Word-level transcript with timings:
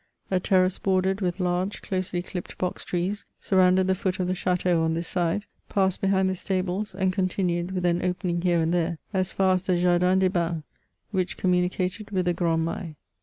A 0.31 0.39
terrace 0.39 0.79
bordered 0.79 1.21
with 1.21 1.39
large, 1.39 1.79
doselj 1.83 2.25
clipped 2.25 2.57
box 2.57 2.83
trees, 2.83 3.25
surrounded 3.37 3.85
the 3.85 3.93
foot 3.93 4.19
of 4.19 4.25
the 4.25 4.33
chateau 4.33 4.81
on 4.81 4.95
this 4.95 5.07
side, 5.07 5.45
passed 5.69 6.01
behind 6.01 6.27
the 6.27 6.33
stables, 6.33 6.95
and 6.95 7.13
con 7.13 7.27
tinued, 7.27 7.69
with 7.71 7.85
an 7.85 8.01
opening 8.03 8.41
here 8.41 8.59
and 8.61 8.73
there, 8.73 8.97
as 9.13 9.29
far 9.31 9.53
as 9.53 9.61
the 9.61 9.77
*' 9.77 9.77
Jardin 9.79 10.17
des 10.17 10.29
Bains,'* 10.31 10.63
which 11.11 11.37
communicated 11.37 12.09
with 12.09 12.25
the" 12.25 12.33
grand 12.33 12.65
Mail." 12.65 12.95